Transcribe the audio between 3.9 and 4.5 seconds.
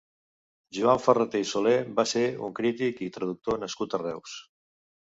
a Reus.